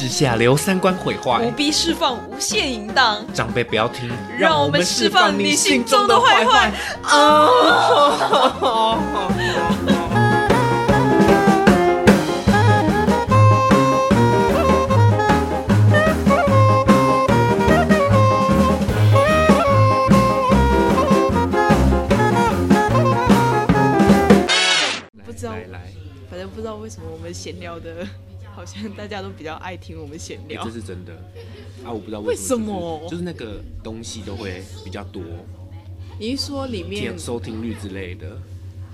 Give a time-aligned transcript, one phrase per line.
[0.00, 6.72] 之下留三观毁不坏，必释放无限淫荡，长辈不要听，让我们释放你心中的坏坏。
[25.26, 25.52] 不知道
[26.30, 28.06] 反正不知道为什么我们闲聊的，
[28.54, 30.74] 好像大家都比较爱听我们闲聊欸这。
[30.74, 31.14] 是真的
[31.84, 31.92] 啊！
[31.92, 35.22] 我不知道为什么就是，就是那个东西都会比较多，
[36.18, 38.40] 你是说里面点收听率之类的。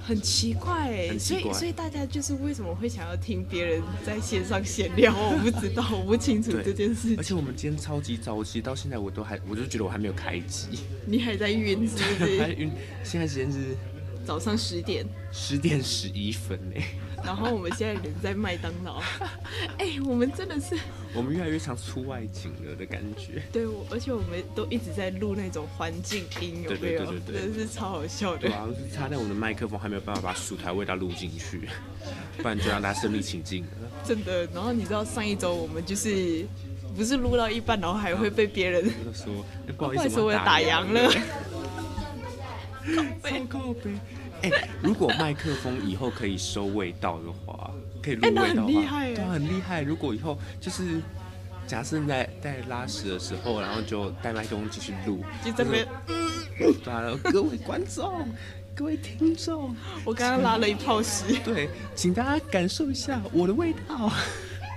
[0.07, 5.13] 很奇怪哎，所以所以大家就是为什么会想要听别人在线上闲聊？
[5.13, 7.25] 我不知道，我不清楚这件事情而。
[7.25, 10.69] 且我们今天超级早，其实到现在我都还，我就觉得我还没有开机，
[11.07, 12.39] 你还在晕是不是？
[12.39, 12.71] 还晕。
[13.03, 13.77] 现在时间是
[14.25, 16.81] 早上十点，十点十一分呢。
[17.25, 19.01] 然后我们现在人在麦当劳。
[19.79, 20.77] 哎、我们真的是
[21.15, 23.43] 我们越来越像出外景了的感觉。
[23.53, 26.79] 对我，而且我们都一直在录那种环境音，有没有？
[26.79, 28.53] 对对对对对真的是超好笑的对。
[28.53, 31.69] 啊，就是差在我们的麦克风还没有办法把薯条味道录进去，
[32.39, 33.91] 不然就让大家身临其境了。
[34.05, 34.47] 真的。
[34.55, 36.47] 然后你知道上一周我们就是
[36.97, 41.13] 不是录到一半，然后还会被别人说，哎不好意思，我要打烊了。
[44.83, 47.71] 如果麦克风以后可以收味道的话，
[48.03, 49.83] 可以录味道的话，厉害耶对啊，很厉害。
[49.83, 51.01] 如果以后就是
[51.67, 55.87] 假设你在在拉屎的时候，然后就带麦克风继续录，就这边，
[56.59, 58.29] 就是对啊，各位观众、
[58.75, 61.39] 各位听众， 我刚刚拉了一泡屎。
[61.45, 64.11] 对，请大家感受一下我的味道。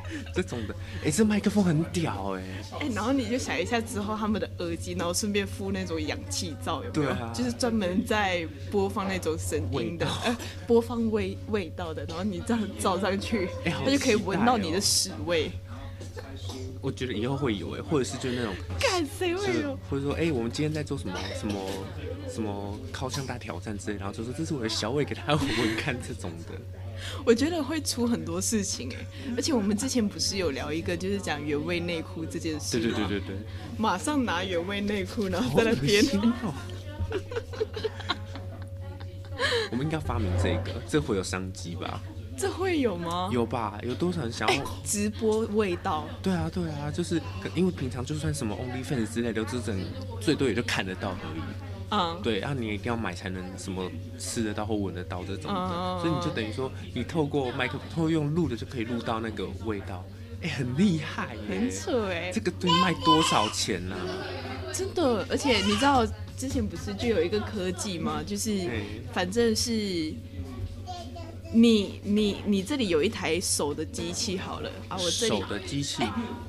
[0.34, 2.44] 这种的，哎、这麦克风很屌哎、
[2.80, 6.92] 哎、然后你就想一下之后他们的耳机，然后顺便附那种氧气罩，有没有？
[6.92, 15.52] 对啊就是专门在播放那种声音的，呃，播放味味道的，然后你这样罩上去，它就可以闻到你的屎味。
[16.82, 19.80] 我觉得以后会有哎、或者是就那种干谁就是会有？
[19.90, 21.54] 或者说，哎、我们今天在做什么什么
[22.32, 26.54] 什么靠向大挑战之类，然后就说这是我的小伟给他闻闻看这种的，
[27.26, 28.98] 我觉得会出很多事情哎、
[29.36, 33.37] 而且我们之前不是有聊一个，就是讲原味内裤这件事吗对对对对对，
[33.77, 36.04] 马上拿原味内裤，然后在那边
[39.71, 42.02] 我们应该发明这个，这会有商机吧？
[42.38, 43.30] 这会有吗？
[43.33, 43.77] 有吧？
[43.83, 44.64] 有多少人想要？
[44.83, 49.77] 直播味道，对啊，对啊，就是可因为平常就算什么 OnlyFans 之类的，就整
[50.21, 51.42] 最多也就看得到而已。
[51.92, 60.05] 嗯，对，然后你一定要买才能什么吃得到或闻得到这种的，嗯所以你就等于说，你透过麦克风，透过用录的就可以录到那个味道，
[60.42, 61.42] 哎、很厉害耶！
[61.50, 63.95] 很扯哎、这个对卖多少钱呢、
[64.73, 66.05] 真的，而且你知道
[66.38, 68.21] 之前不是就有一个科技吗？
[68.26, 70.14] 就是对反正是
[71.52, 74.70] 你你你这里有一台手的机器好了。
[74.87, 75.39] 啊，我这里。
[75.39, 76.04] 手的机器，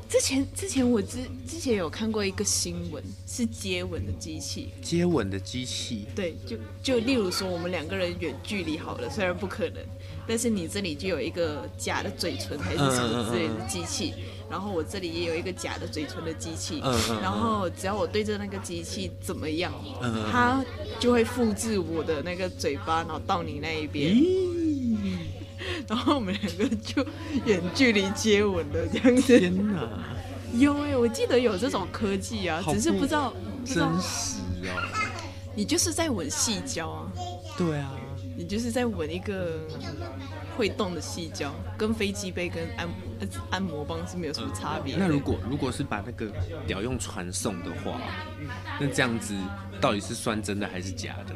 [0.08, 4.70] 之前之前我之之前有看过一个新闻，是接吻的机器。
[4.82, 9.82] 接吻的机器，对，就就例如说我们两个人远距离好了，虽然不可能，
[10.26, 14.12] 但是你这里就有一个假的嘴唇还是什么之类的机器，
[14.50, 16.80] 然后我这里也有一个假的嘴唇的机器，
[17.22, 19.72] 然后只要我对着那个机器怎么样，
[20.30, 20.62] 它
[20.98, 24.69] 就会复制我的那个嘴巴，然后到你那一边，咦，
[25.88, 27.04] 然后我们两个就
[27.44, 29.38] 远距离接吻了这样子。
[29.38, 29.88] 天哪，
[30.54, 33.32] 有哎、我记得有这种科技啊，只是不知道
[33.64, 34.82] 真实哦，
[35.54, 37.12] 你就是在吻细胶啊。
[37.56, 37.92] 对啊，
[38.36, 39.60] 你就是在吻一个
[40.56, 42.88] 会动的细胶，跟飞机杯跟按
[43.20, 45.00] 呃按摩棒是没有什么差别的。
[45.00, 46.32] 那如果如果是把那个
[46.66, 48.00] 屌用传送的话，
[48.80, 49.34] 那这样子
[49.80, 51.34] 到底是算真的还是假的？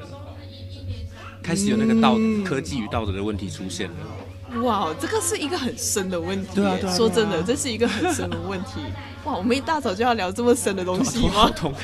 [1.45, 4.63] 开始有那个道、嗯科技与道德的问题出现了。
[4.63, 6.49] 哇，这个是一个很深的问题。
[6.55, 8.81] 对啊对啊说真的，啊这是一个很深的问题。
[9.25, 11.31] 哇，我们一大早就要聊这么深的东西吗？
[11.31, 11.75] 头好痛。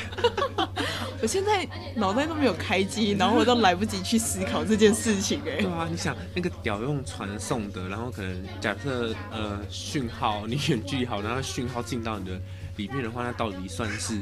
[1.21, 5.65] 我现在脑袋都没有开机，然后我都来不及去思考这件事情哎对。
[5.67, 12.39] 啊，你想那个屌用传送的，然后可能假设呃讯号你远距离好，然后讯号进到你的
[12.77, 14.17] 里面的话，那到底算是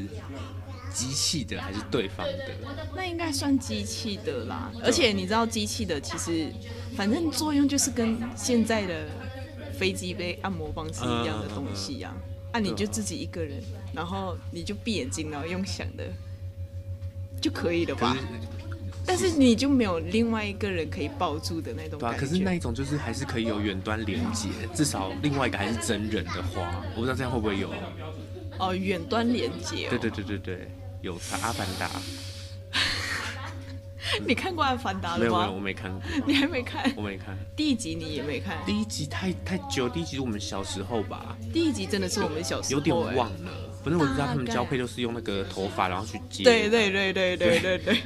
[0.93, 2.53] 机器的还是对方的？
[2.95, 6.47] 那应该算机器的啦，而且你知道机器的其实
[6.95, 9.07] 反正作用就是跟现在的
[9.73, 12.13] 飞机杯按摩棒是一样的东西呀、
[12.51, 12.59] 啊。
[12.59, 13.61] 你就自己一个人，
[13.93, 16.03] 然后你就闭眼睛，然后用想的
[17.39, 18.17] 就可以了吧？
[19.05, 22.17] 但是你就没有另外一个人可以抱住的那种对。
[22.17, 27.71] 可是那一种就是还是可以有远端连接，至少另外一个还是真人的话，我不知道这样会不会有。
[28.59, 29.89] 哦，远端连接、哦。
[29.89, 30.71] 对对对对对，
[31.01, 31.89] 有差阿凡达。
[34.25, 35.59] 你看过《阿凡达》了没有没有，我？
[35.59, 36.91] 没看过，你还没看？
[36.95, 37.37] 我没看。
[37.55, 38.57] 第一集你也没看？
[38.65, 43.51] 第一集太太久，第一集是我们小时候吧，第一集真的是我们小时候、有点哎忘了。
[43.83, 46.43] 反正我知道他们交配都是用那个头发，然后去接。
[46.43, 47.97] 对，对对对对对对。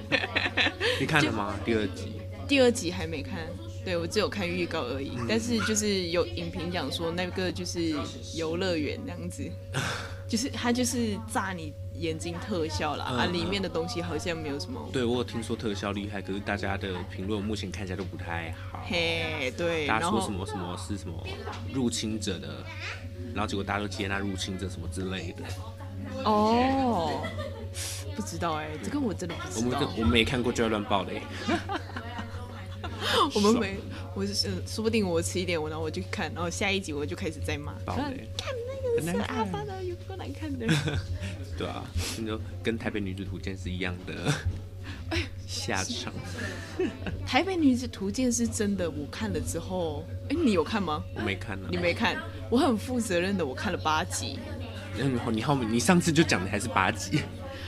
[1.00, 1.54] 你看了吗？
[1.64, 2.12] 第二集？
[2.46, 3.40] 第二集还没看，
[3.84, 5.12] 对我只有看预告而已。
[5.16, 7.94] 嗯但是就是有影评讲说那个就是
[8.34, 9.50] 游乐园那样子，
[10.28, 14.88] 就是他就是炸你眼睛特效啦，嗯啊，里面的东西好像没有什么。
[14.92, 18.84] 对我有听说特效厉害，可是大家的评论目前看起来都不太好。
[18.86, 21.14] 嘿，对，大家说什么什么是什么
[21.72, 22.64] 入侵者的，
[23.32, 25.44] 然后结果大家都接纳入侵者什么之类的。
[26.24, 27.22] 哦，
[28.14, 29.88] 不知道哎、这个我真的不知道我们跟。
[29.98, 31.22] 我们没看过就要乱爆嘞。
[33.34, 33.76] 我们没，
[34.14, 40.66] 我是呃说不定我迟一点，我然后我就看，然后下一集我就开始在骂，爆看雷看那个是很难看阿发的有够难看的。
[41.56, 41.84] 对啊，
[42.18, 44.32] 那就跟台北女子图鉴是一样的
[45.46, 46.12] 下场。
[47.24, 51.02] 台北女子图鉴是真的，我看了之后，哎、你有看吗？
[51.14, 52.16] 我没看呢、你没看，
[52.50, 54.38] 我很负责任的，我看了八集，
[54.98, 57.20] 嗯，你后面你上次就讲的还是八集，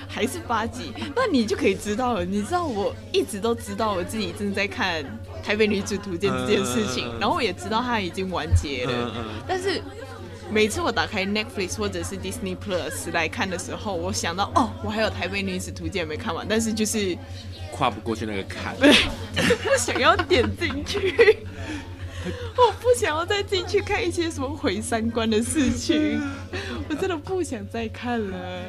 [0.08, 2.24] 还是八集，那你就可以知道了。
[2.24, 5.04] 你知道我一直都知道我自己正在看
[5.44, 9.80] 《台北女子图鉴》这件事情，然后我也知道它已经完结了，嗯嗯但是。
[10.50, 17.16] 每次我打开 Netflix 或者是 Disney Plus 来看的时候，我想到哦，我还有《台北女子图鉴》没看完，但是就是
[17.72, 18.76] 跨不过去那个坎。
[18.80, 18.92] 对，
[19.78, 21.38] 想要点进去，
[22.56, 26.20] 我不想要再进去看一些什么毁三观的事情，
[26.88, 28.62] 我真的不想再看了，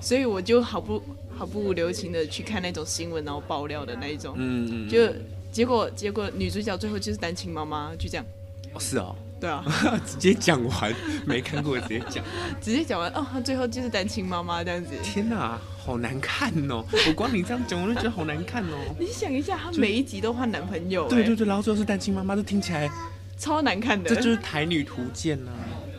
[0.00, 1.02] 所以我就好不
[1.36, 5.12] 好不留情的去看那种新闻，然后爆料的那一种，嗯嗯，就
[5.52, 8.24] 结果结果女主角最后就是单亲妈妈，就这样，
[8.72, 9.64] 哦是哦，对啊，
[10.06, 10.94] 直接讲完，
[11.26, 12.24] 没看过直接讲。
[12.62, 14.90] 直接讲完，哦，她最后就是单亲妈妈这样子。
[15.02, 16.84] 天哪，好难看哦！
[17.08, 18.78] 我光你这样讲，我就觉得好难看哦。
[19.00, 22.88] 你想一下，她每一集都换男朋友、哎对对对，然后最后是单亲妈妈，这听起来
[23.36, 24.08] 超难看的。
[24.08, 25.50] 这就是台女图鉴呐、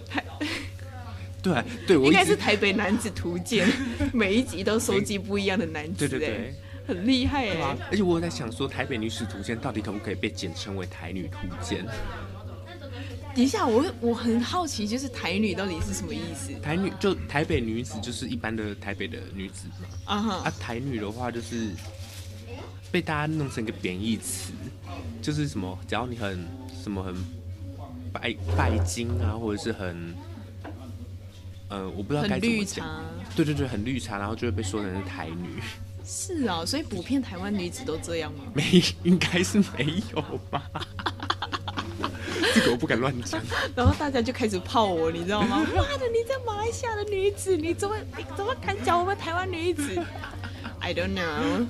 [0.09, 0.23] 台
[1.41, 3.67] 对啊对，我应该是台北男子图鉴，
[4.13, 6.55] 每一集都收集不一样的男子、哎对对对，
[6.87, 7.77] 很厉害哎！
[7.91, 11.85] 而且我在想说，台北女史图鉴到底可不可以被简称为台女图鉴？
[13.35, 20.33] 等一下，我我很好奇，就是台女到底是什么意思台女就台北女子就是一般的台北的女子嘛，啊哈？
[20.45, 21.71] 啊，台女的话就是
[22.91, 24.53] 被大家弄成一个贬义词，
[25.21, 26.47] 就是什么只要你很
[26.83, 27.15] 什么很
[28.11, 30.13] 拜拜金啊，或者是很
[31.69, 32.85] 呃，我不知道该绿怎么讲。
[32.85, 33.01] 茶。
[33.35, 35.59] 对对对，很绿茶，然后就会被说成是台女，
[36.05, 38.43] 是啊，所以普遍台湾女子都这样吗？
[38.53, 38.63] 没
[39.01, 40.21] 应该是没有
[40.51, 40.69] 吧？
[42.53, 43.41] 这个我不敢乱讲。
[43.75, 45.65] 然后大家就开始泡我，你知道吗？
[45.75, 49.99] 妈的，你这马来西亚的女子，你怎么你怎么敢讲我们台湾女子
[50.79, 51.65] ？I don't know，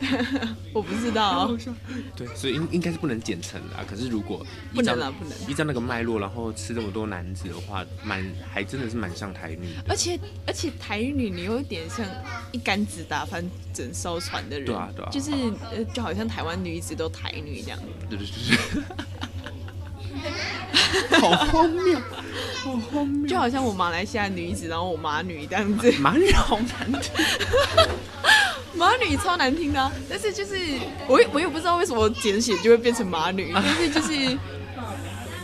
[0.74, 1.56] 我不知道。
[2.16, 3.84] 对，所以应应该是不能简称啦。
[3.88, 9.68] 可是如果依不照能啦不能依照那个脉络，然后吃这么多男子的话，蛮还真的是蛮像台女。
[9.88, 12.04] 而且而且台女，你有点像
[12.52, 15.30] 一竿子打翻整艘船的人，对啊对啊就是
[15.72, 17.78] 呃，就好像台湾女子都台女这样。
[18.10, 18.82] 对对对对。
[21.20, 21.98] 好荒谬，
[22.62, 23.28] 好荒谬！
[23.28, 27.12] 就好像我马来西亚女子，然后我马女这样子， 马女好难听。
[28.74, 30.56] 马女超难听的啊、但是就是
[31.06, 34.38] 我也我也不知道为什么简写就会变成马女，但是就是。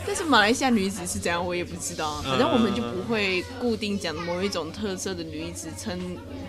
[0.06, 2.22] 但是马来西亚女子是怎样，我也不知道啊。
[2.24, 5.96] 反正我们就不会固定讲某一种特色的女子称，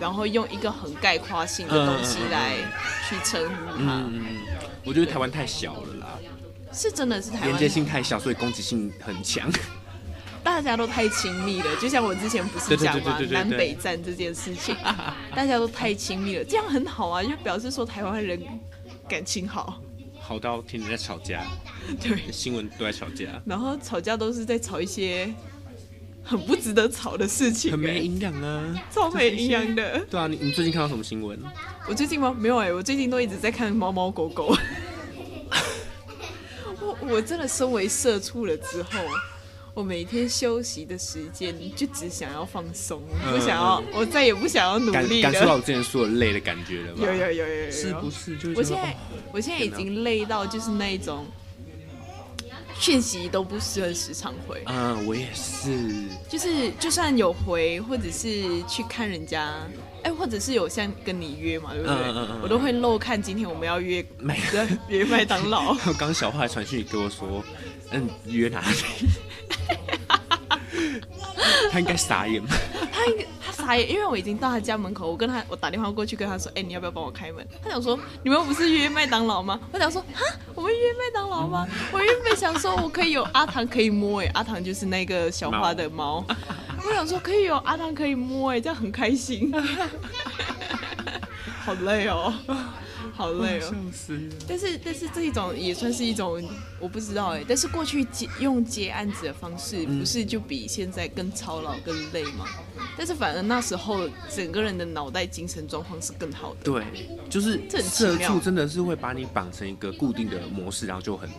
[0.00, 2.54] 然后用一个很概括性的东西来
[3.08, 4.00] 去称呼她。
[4.00, 4.24] 嗯嗯，
[4.84, 5.91] 我觉得台湾太小了啦，
[6.72, 9.50] 是真的是台连接，性太小，所以攻击性很强。
[10.44, 11.66] 大家都太亲密了。
[11.80, 14.74] 就像我之前不是讲嘛，对对对对南北战这件事情，
[15.36, 18.40] 大家都太亲密了，这样很好啊，就表示说台湾人
[19.08, 19.80] 感情好。
[20.18, 21.44] 好到天天在吵架，
[22.02, 25.32] 对，新闻都在吵架，然后吵架都是在吵一些
[26.24, 28.82] 很不值得吵的事情、欸，很没营养啊。
[28.90, 30.04] 超没营养的。
[30.10, 31.38] 对啊，你你最近看到什么新闻？
[31.88, 32.34] 我最近吗？
[32.36, 34.56] 没有哎、我最近都一直在看猫猫狗狗。
[37.12, 38.90] 我我真的身为社畜了之后，
[39.74, 45.52] 我每天休息的时间就只想要放松，不想要，我再也不想要努感力感受到了。
[45.56, 47.02] 我之前说的累的感觉了吧？
[47.04, 48.36] 有有有有有有，是不是？
[48.36, 48.96] 就是我现在哦
[49.32, 51.26] 我现在已经累到就是那一种
[52.80, 56.08] 讯息都不是很时常回，嗯，我也是。
[56.28, 59.54] 就是就算有回，或者是去看人家，
[60.02, 61.96] 哎、或者是有像跟你约嘛，对不对？
[61.96, 64.38] 嗯嗯嗯我都会漏看今天我们要约麦
[64.88, 65.74] 约麦当劳。
[65.84, 67.42] 刚刚小花还传讯息给我说，
[67.92, 68.76] 嗯，约哪里？
[71.70, 72.54] 他应该傻眼吧？
[72.92, 77.46] 他应该他傻眼，因为我已经到他家门口，我跟他我打电话过去跟他说，哎、你要不要帮我开门？
[77.62, 79.58] 他想说你们不是约麦当劳吗？
[79.72, 81.66] 我想说哈，我们约麦当劳吗？
[81.92, 86.24] 我原本想说我可以有阿唐可以摸，哎，阿唐就是那个小花的猫，
[86.84, 89.52] 我想说可以有阿唐可以摸，哎，这样很开心。
[91.64, 92.34] 好累哦，
[93.14, 93.72] 好累哦。
[94.48, 96.42] 但是但是这一种也算是一种，
[96.80, 97.44] 我不知道哎。
[97.46, 102.46] 但是过去接用接案子的方式，不是就比现在更操劳、更累吗？
[102.98, 106.64] 但是反而那时候整个人的脑袋精神状况是更好的。
[106.64, 106.84] 对，
[107.30, 111.30] 就是这很奇社畜真的是会把你绑成一个固定的模式，然后就很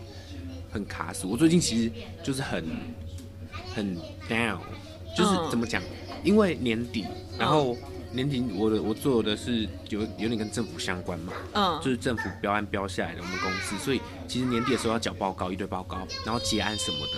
[0.72, 1.26] 很卡死。
[1.26, 2.64] 我最近其实就是很
[3.74, 3.94] 很
[4.26, 4.58] down，
[5.16, 5.50] 就是嗯。
[5.50, 5.82] 怎么讲？
[6.22, 7.04] 因为年底，
[7.38, 7.76] 然后
[8.12, 11.80] 年底我的我做的是有有点跟政府相关嘛，嗯。
[11.82, 17.12] 就是政府标案标下来的我们公司，所以其实年底的时候要缴报告，一堆报告，然后结案什么的，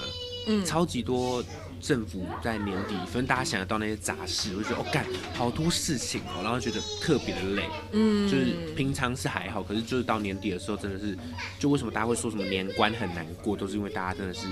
[0.48, 0.64] 嗯。
[0.64, 1.42] 超级多
[1.80, 11.16] 政府在年底，反正大家想得到那些杂事，我就觉得哦干好多事情哦，然后觉得特别的累，嗯，就是平常是还好，可是就是到年底的时候真的是，
[11.58, 14.46] 就为什么大家会说什么年关很难过，都是因为大家真的是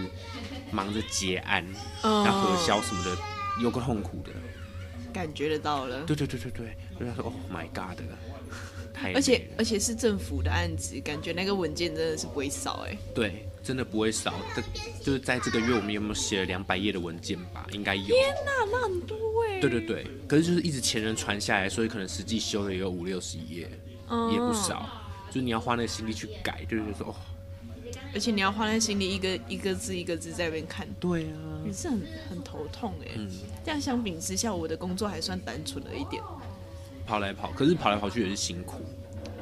[0.71, 1.67] 忙着结案，
[2.03, 2.23] 嗯。
[2.25, 3.17] 然后核销什么的，
[3.63, 4.31] 有个痛苦的，
[5.13, 6.03] 感觉得到了。
[6.05, 7.99] 对对对对对，就他说 Oh my God，
[8.93, 12.97] 太而且而且是政府的案子，感觉那个文件真的是不会少哎。
[13.15, 14.35] 对，真的不会少。
[14.55, 14.63] 这
[15.03, 17.67] 就是在这个月，我们有没有写了两百页的文件吧？
[17.73, 18.15] 应该有。
[18.45, 19.17] 那那很多
[19.49, 19.61] 哎。
[19.61, 23.69] 对对对，可是就是一直前人传下来，所以可能实际修的也有五六十页，
[24.09, 24.89] 嗯也不少。
[25.29, 27.17] 就是你要花那个心力去改，就是说哦，
[28.15, 33.11] 而且你要花在心里一个一个字一个字在那边看，对啊，也是很很头痛哎。
[33.17, 33.29] 嗯，
[33.65, 36.23] 这样相比之下，我的工作还算单纯了一点。
[37.05, 38.81] 跑来跑，可是跑来跑去也是辛苦，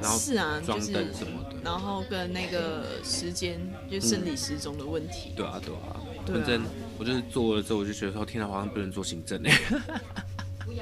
[0.01, 3.61] 然后是啊，装就是灯什么的，然后跟那个时间，
[3.91, 5.33] 就生理时钟的问题。
[5.37, 6.63] 对啊对啊，对啊反正
[6.99, 9.53] 我就是做了之后，我就觉得说，天啊，好像不能做行政 哎。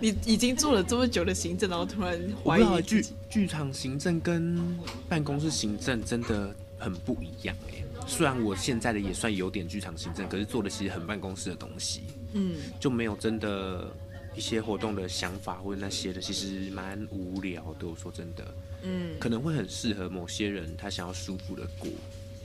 [0.00, 7.82] 你已经做了这么久的行政，然后突然怀疑剧剧场行政跟办公室行政真的很不一样哎。
[8.06, 13.90] 虽然我现在的也算有点剧场行政，可是做的其实很办公室的东西，嗯，就没有真的
[14.34, 17.86] 一些活动的想法或者那些的，其实蛮无聊的。
[17.86, 21.88] 我说真的，嗯，可能会很适合某些人，他想要舒服的过。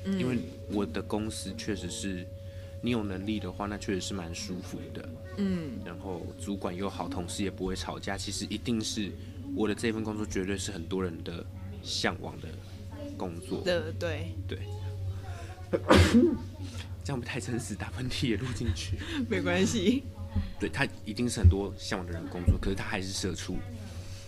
[0.05, 0.37] 嗯因为
[0.69, 2.27] 我的公司确实是，
[2.81, 5.09] 你有能力的话，那确实是蛮舒服的。
[5.37, 9.09] 嗯，然后主管又好，同事也不会吵架，其实一定是
[9.55, 11.45] 我的这份工作绝对是很多人的
[11.81, 12.49] 向往的
[13.17, 13.61] 工作。
[13.63, 14.59] 的对，对，
[17.03, 18.97] 这样不太真实，打喷嚏也录进去。
[19.29, 20.03] 没关系。
[20.59, 23.57] 对他一定是很多向往的人工作，可是他还是社畜。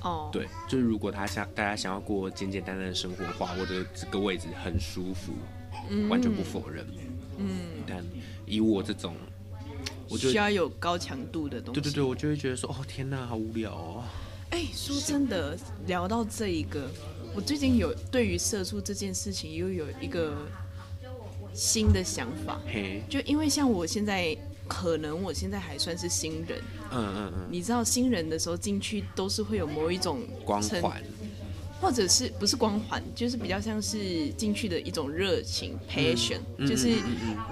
[0.01, 5.33] 哦，，对，就是如果他想大家想要过简简单单的生活的话，我的这个位置很舒服，
[6.09, 6.85] 完全不否认。
[7.37, 7.49] 嗯，
[7.87, 8.05] 但
[8.45, 9.15] 以我这种，
[10.07, 11.81] 我就需要有高强度的东西。
[11.81, 14.03] 对对对，我就会觉得说，哦天哪，好无聊哦。
[14.51, 16.87] 哎、说真的，聊到这一个，
[17.35, 20.47] 我最近有对于社畜这件事情又有一个
[21.53, 24.35] 新的想法，嘿，就因为像我现在，
[24.69, 26.61] 可能我现在还算是新人，
[26.91, 31.03] 嗯嗯嗯，你知道新人的时候进去都是会有某一种光环，
[31.81, 36.93] 或者是不是光环，就是比较像是进去的一种热情 passion，、就是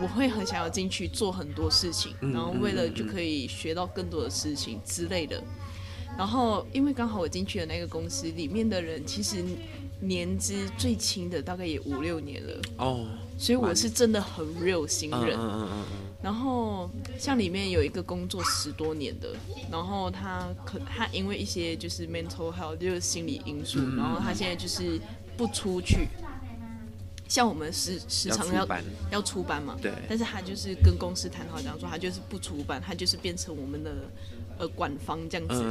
[0.01, 5.43] 我会很想要进去做很多事情，然后为了就可以学到更多的事情之类的。
[6.17, 9.43] 然后因为刚好我进去的那个公司里面的人，其实
[9.99, 15.37] 年资最轻的大概也五六年了，哦，所以我是真的很 real 新嗯人。
[15.39, 15.85] 嗯嗯嗯嗯，
[16.21, 19.33] 然后像里面有一个工作十多年的，
[19.71, 24.99] 然后他可他因为一些就是 mental health 就是心理因素，嗯然后他现在就是
[25.37, 26.07] 不出去。
[27.27, 28.67] 像我们时时常要
[29.11, 33.91] 要出班嘛，对但是他就是跟公司谈好，讲说他就是不出班，他就是变成我们的
[34.59, 35.63] 呃管方这样子。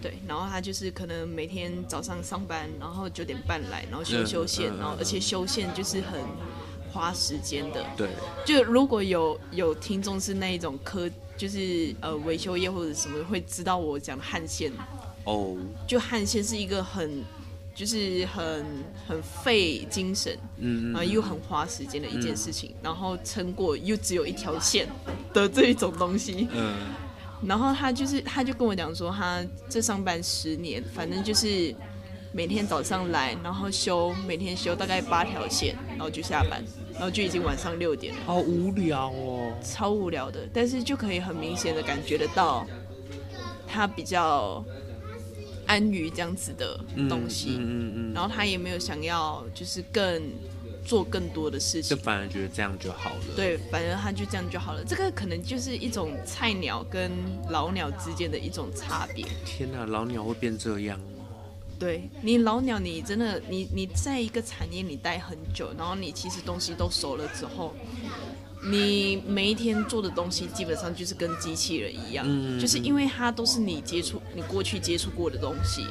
[0.00, 6.20] 对，然后他就是可能每天早上上班，然后九点半来，然后修修线，嗯嗯嗯然后而且修线就是很
[6.92, 7.84] 花时间的。
[7.96, 8.10] 对，
[8.46, 14.72] 就如果有有听众是那一种科，就是呃维修业或者什么，会知道我讲的焊线。
[15.24, 15.56] 哦，
[15.86, 17.22] 就焊线是一个很
[17.74, 18.64] 就是很
[19.06, 24.88] 很费精神，嗯然后又很花时间的一件事情，然后撑过又只有一条线
[25.32, 26.48] 的这一种东西。
[26.54, 26.74] 嗯
[27.44, 31.74] 然后他就是他就跟我讲说，他这上班十年，反正就是
[32.30, 36.62] 每天早上来，然后修每天修大概八条线，然后就下班，
[36.92, 38.20] 然后就已经晚上六点了。
[38.24, 39.52] 好无聊哦。
[39.60, 42.64] 超无聊的，但是就可以很明显的感觉得到，
[43.66, 44.64] 他比较
[45.66, 46.78] 安于这样子的
[47.08, 50.22] 东西，嗯嗯嗯然后他也没有想要就是更
[50.84, 51.96] 做更多的事情。
[51.96, 54.84] 就反而觉得这样就好了。，对，反正他就这样就好了。
[54.84, 57.10] 这个可能就是一种菜鸟跟
[57.50, 59.24] 老鸟之间的一种差别。
[59.44, 61.06] 天哪，老鸟会变这样吗？
[61.78, 67.74] 对你老鸟，你真的你你在一个产业你待很久，然后你其实东西都熟了之后，
[68.64, 75.86] 你每一天做的东西基本上就是跟机器人一样，嗯就是因为它都是你接触你过去接触过的东西，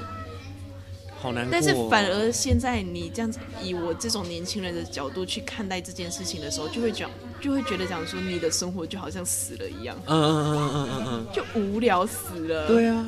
[1.19, 1.47] 好难。
[1.51, 7.11] 但是反而现在你这样子以我这种年轻人的角度去看待这件事情的时候，就会讲
[7.41, 12.67] 就会觉得讲说你的生活就好像死了一样，嗯嗯嗯嗯嗯嗯就无聊死了。
[12.67, 13.05] 嗯，对啊，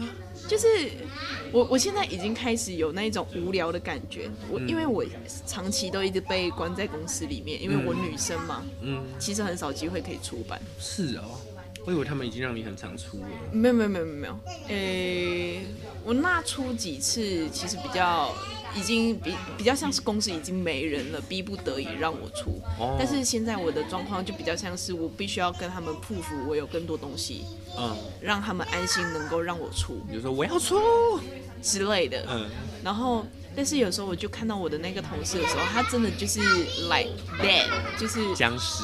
[0.53, 0.91] 就是
[1.51, 4.69] 我我现在已经开始有那种无聊的感觉，我、嗯。
[4.69, 5.03] 因为我
[5.47, 10.61] 长期都一直被关在公司里面，因为我女生嘛，嗯，其实很少机会可以出版。
[10.79, 11.23] 是哦，
[11.87, 13.25] 我以为他们已经让你很常出了。
[13.51, 15.65] 没有没有没有没有，诶、
[16.05, 18.31] 我那出几次其实比较
[18.75, 22.61] 已经比比较像是公司已经没人了，逼不得已让我出。
[22.79, 27.45] 哦，但是现在我的状况就比较像是我必须要跟他们铺服，我有更多东西，
[27.77, 30.79] 嗯，让他们安心能够让我出比如说我要出，
[31.61, 32.25] 之类的。
[32.29, 32.49] 嗯，
[32.83, 33.25] 然后，
[33.55, 36.39] 但是有时候我就看到我的那个同事的时候，他真的就是
[36.89, 37.09] like
[37.41, 37.67] dead，
[37.99, 38.83] 就是僵尸，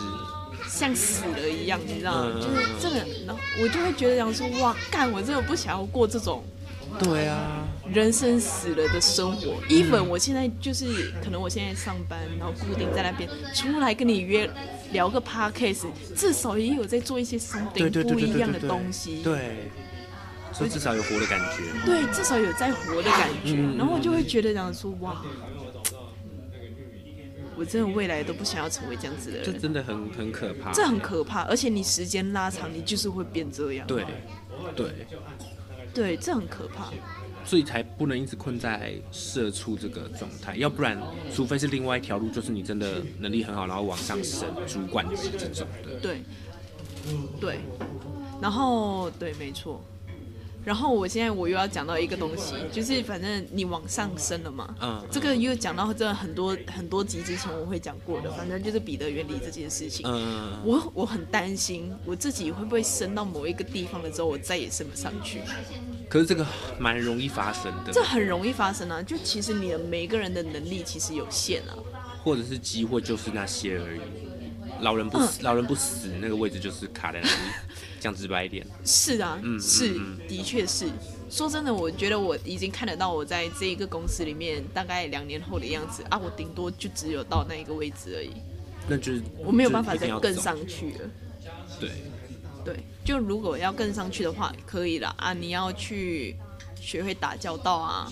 [0.68, 2.32] 像死了一样，你知道吗？
[2.36, 2.42] 嗯。
[2.42, 6.44] 就是真的，然后我就会觉得想说，哇，干，我真的不想要过这种
[7.00, 9.62] 对啊，人生死了的生活。
[9.70, 14.50] even 我现在就是，可能我现在上班，然后固定在那边，出来跟你约
[14.92, 19.22] 聊个 podcast，至少也有在做一些 something 不一样的东西。
[19.24, 19.70] 对，
[20.52, 21.64] 所以至少有活的感觉。
[21.86, 25.24] 对，至少有在活的感觉，嗯然后我就会觉得讲说，哇，
[27.56, 30.72] 我真的未来都不想要成为这样子的人这人，真的很很可怕。
[30.72, 31.42] 这很可怕。
[31.44, 33.86] 而且你时间拉长，你就是会变这样。
[33.86, 34.06] 对
[34.76, 34.92] 对，
[35.94, 36.90] 对，这很可怕。
[37.50, 41.02] 所以才不能一直困在社畜这个状态，要不然，
[41.34, 46.00] 除非是另外一条路，就是你真的能力很好，然后往上升主管级这种的。
[46.00, 46.22] 对，
[47.42, 47.58] 对，
[48.40, 49.84] 然后对，没错。
[50.64, 60.06] 然后我现在我又要讲到一个东西，就是反正你往上升了嘛，嗯这个又讲到这很多很多集之前我会讲过的，反正就是彼得原理这件事情。
[60.08, 65.42] 嗯，我我很担心我自己会不会升到某一个地方了之后，我再也升不上去。
[66.10, 66.46] 可是这个
[66.78, 69.02] 蛮容易发生的，这很容易发生啊！
[69.02, 71.74] 就其实你的每一个人的能力其实有限啊。
[72.22, 74.02] 或者是机会就是那些而已。
[74.82, 77.36] 老人不死，老人不死，那个位置就是卡在那里。
[78.00, 80.88] 讲直白一点，是啊，嗯是嗯，的确是。
[81.30, 88.32] 说真的，我觉得我已经看得到我在这一个公司里面大概两年后的样子啊，我顶多就只有到那一个位置而已，
[88.88, 89.96] 那就是我没有办法。
[89.96, 91.00] 再更上去了。
[91.78, 91.90] 对，
[92.64, 96.38] 对，就如果要更上去的话，可以了啊，你要去
[96.82, 98.12] 学会打交道啊，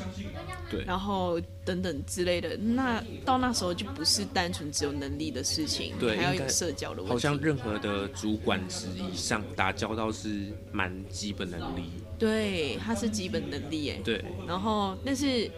[0.69, 2.55] 对然后等等之类的。
[2.57, 7.09] 那到那时候就不是单纯只有能力的事情，对还要有社交的问题。
[7.09, 11.89] 好像任何的主管职以上打交道是蛮基本能力。
[12.19, 14.01] 对，它是基本能力哎。
[14.03, 15.49] 对，然后，但是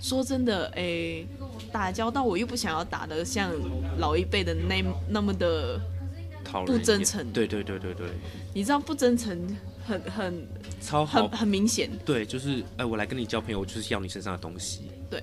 [0.00, 1.26] 说真的，诶，
[1.70, 3.52] 打交道我又不想要打的像
[3.98, 5.80] 老一辈的那那么的，
[6.66, 8.06] 不真诚对对对对对，
[8.54, 10.46] 你知道不真诚很很
[10.80, 11.38] 超好很。
[11.38, 11.90] 很明显。
[12.04, 14.90] 对，就是哎、我来跟你交朋友，我就是要你身上的东西。
[15.08, 15.22] 对，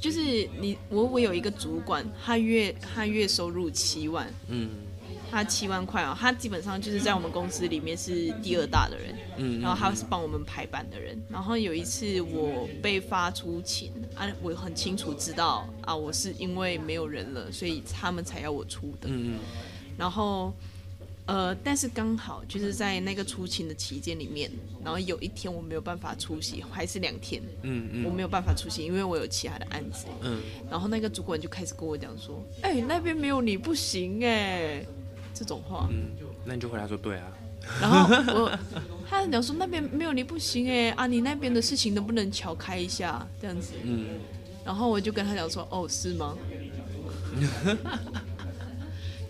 [0.00, 4.70] 就是你我我有一个主管，他月他月收入七万，嗯
[5.30, 11.16] 他七万块啊，他基本上就是在我们公司里面是第二大的人，嗯，然后他是帮我们排版的人。
[11.28, 19.08] 然后有一次我被发出勤啊，我很清楚知道啊，我是因为没有人了，所以他们才要我出的。
[19.08, 19.38] 嗯嗯
[19.96, 20.52] 然后
[21.30, 24.50] 呃，但是刚好就是在那个出勤的期间里面，
[24.82, 30.06] 然后有一天我没有办法出席，还是两天，嗯嗯我没有办法出席，因为我有其他的案子。
[30.22, 34.84] 嗯，然后那个主管就开始跟我讲说：“哎、那边没有你不行哎、
[35.32, 35.88] 这种话。
[35.92, 36.10] 嗯，
[36.44, 37.32] 那你就回答说对啊，
[37.80, 38.58] 然后我
[39.08, 43.74] 他讲说那边没有你不行哎、啊，你那边的事情能不能瞧开一下这样子？
[43.84, 44.18] 嗯，
[44.64, 46.36] 然后我就跟他讲说：哦，是吗？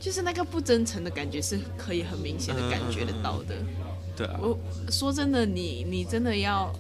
[0.01, 3.55] 就是那个不真诚的感觉是可以很明显的感觉得到的。
[4.17, 4.59] 对啊，我
[4.91, 6.73] 说真的，你你真的要，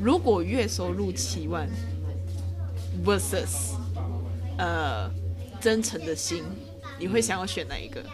[0.00, 1.70] 如果月收入七万
[3.04, 3.76] versus
[4.58, 5.08] 呃
[5.60, 6.42] 真诚的心，
[6.98, 8.04] 你会想要选哪一个？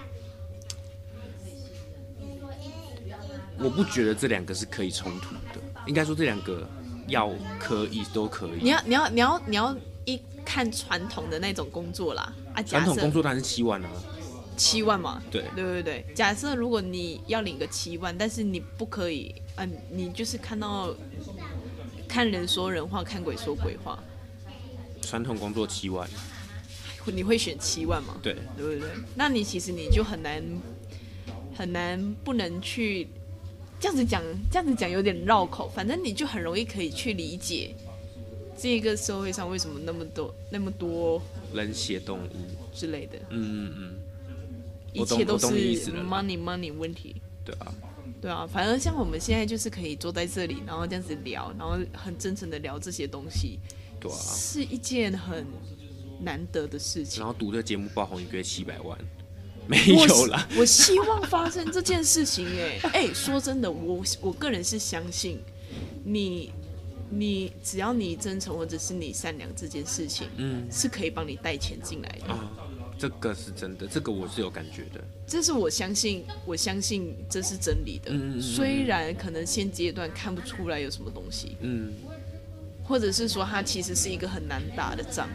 [3.58, 6.66] 我不觉得这两个是可以冲突的，应该说这两个
[7.08, 8.60] 要可以都可以。
[8.62, 13.88] 你要你要你要你要一看传统的那种工作啦啊，假传统设工作当然是七万啊，
[14.56, 16.06] 七万嘛，对对对对。
[16.14, 20.94] 假设如果你要领个七万，但是你不可以，嗯、你就是看到
[22.08, 24.02] 看人说人话，看鬼说鬼话，
[25.00, 26.08] 传统工作七万，
[27.06, 28.16] 你会选七万吗？
[28.22, 28.90] 对，对不对？
[29.14, 30.42] 那你其实你就很难
[31.56, 33.08] 很难不能去
[33.78, 35.70] 这样子讲，这样子讲有点绕口。
[35.74, 37.74] 反正你就很容易可以去理解
[38.60, 41.22] 这个社会上为什么那么多那么多
[41.54, 42.30] 冷血动物，
[42.74, 43.94] 之类的，嗯嗯嗯，
[44.92, 47.16] 一切都是 money money 问题。
[47.42, 47.74] 对啊，
[48.20, 53.58] 对啊，反正像我们现在就是可以坐在这里，然后这样子聊，然后很真诚的聊这些东西，
[53.98, 54.16] 对啊。
[54.16, 55.46] 是一件很
[56.20, 57.26] 难得的事情然。
[57.26, 58.98] 后读这节目爆红一个月七百万，
[59.66, 60.46] 没有啦。
[60.58, 65.40] 我希望发生这件事情、哎哎，说真的，我我个人是相信
[66.04, 66.52] 你，
[67.10, 72.32] 你只要你真诚或者是你善良这件事情，嗯是可以帮你带钱进来的。
[72.32, 72.50] 啊，
[72.98, 75.02] 这个是真的，这个我是有感觉的。
[75.26, 78.10] 这是我相信，我相信这是真理的。
[78.12, 81.92] 嗯嗯嗯嗯虽然可能现阶段看不出来有什么东西，嗯，
[82.84, 85.28] 或者是说它其实是一个很难打的仗。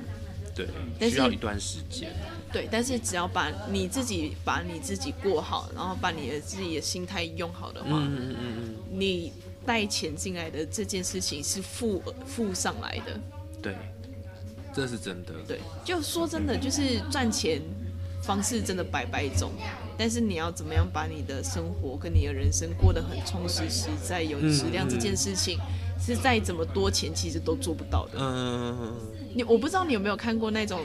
[0.55, 2.09] 对，但需要一段时间。
[2.49, 9.33] 对，但是只要把你自己把你自己过好，然后把你的自己的心态用好的话，嗯嗯嗯嗯，你
[9.65, 13.19] 带钱进来的这件事情是付付上来的。
[13.61, 13.75] 对，
[14.73, 15.33] 这是真的。
[15.47, 17.61] 对，就说真的，就是赚钱
[18.21, 19.51] 方式真的百百种，
[19.97, 25.59] 但是你要怎么样把你的生活跟你的人生过得很充实、实在、有质量，嗯嗯这件事情
[25.99, 28.17] 是再怎么多钱其实都做不到的。
[28.19, 28.95] 嗯，
[29.33, 30.81] 你我不知道你有没有看过那种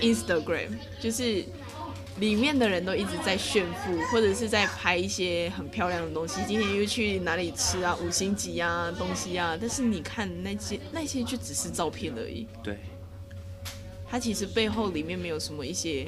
[0.00, 0.68] Instagram，
[1.00, 1.44] 就是
[2.18, 6.40] 里面的人都一直在炫富，或者是在拍一些很漂亮的东西。
[6.46, 12.78] 今天又去哪里吃啊，五星级啊东西啊，但是你看那些那些就只是照片而已，对，
[14.08, 16.06] 它其实背后里面没有什么一些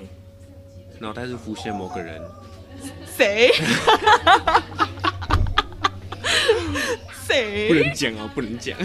[0.98, 2.22] 脑袋是浮现某个人，
[3.16, 3.50] 谁
[7.68, 8.76] 不，能讲啊，不能讲。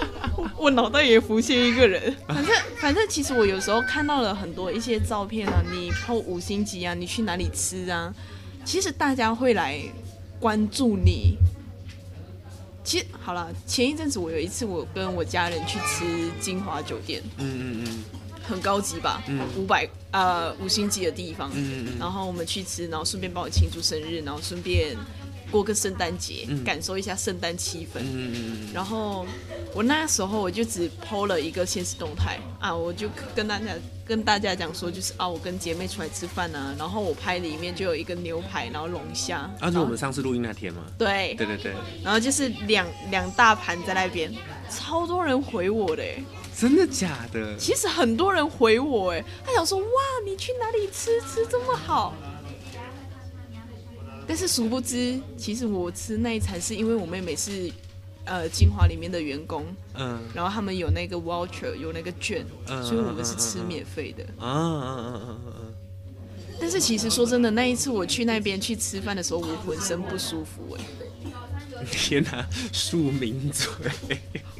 [0.56, 2.14] 我脑袋也浮现一个人。
[2.26, 8.12] 反正反正，其实我有时候看到了很多一些照片啊，你抛五星级啊，你去哪里吃啊，
[8.64, 9.80] 其实大家会来
[10.40, 11.36] 关注你。
[12.84, 16.04] 其实好了，前一阵子我有一次我跟我家人去吃
[16.40, 18.04] 金华酒店，嗯嗯嗯
[18.48, 24.96] 很高级吧嗯，五百呃五星级的地方，嗯嗯嗯然后我们去吃，然后顺便帮我庆祝生日，然后顺便
[25.50, 28.00] 过个圣诞节，嗯感受一下圣诞气氛。
[28.00, 29.26] 嗯嗯嗯然后
[29.74, 33.64] 我那时候我就只 PO 了一个现实动态啊，我就跟大家
[34.06, 40.82] 跟大家讲说，就是啊，我跟姐妹出来吃饭啊，然后我拍里面就有一个牛排，然后龙虾，嗯，啊，就我们上次录音那天吗？
[40.98, 44.32] 对，对对对，然后就是两两大盘在那边，
[44.70, 46.22] 超多人回我的欸，
[46.56, 47.56] 真的假的？
[47.58, 49.84] 其实很多人回我哎，他想说哇，
[50.24, 52.14] 你去哪里吃吃这么好？
[54.26, 57.70] 但是殊不知，其实我吃那一餐是因为我妹妹是
[58.24, 64.24] 呃精华里面的员工，嗯然后他们有那个 voucher 有那个券，嗯所以我们是吃免费的。
[64.38, 65.60] 啊啊啊啊啊！
[66.58, 73.68] 但是其实说真的，那一次我去那边去吃饭的时候，我浑身不舒服哎、天哪，庶民嘴，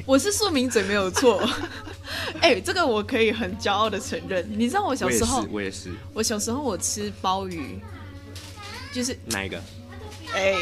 [0.05, 1.43] 我是庶民嘴没有错，
[2.43, 4.47] 哎、这个我可以很骄傲的承认。
[4.57, 5.91] 你知道我小我也是时候，，我也是。
[6.13, 7.81] 我小时候我吃鲍鱼，
[8.97, 9.63] 就是哪一个？
[10.33, 10.55] 哎、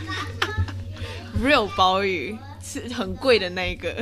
[1.44, 3.94] real 鲍鱼是很贵的那一个，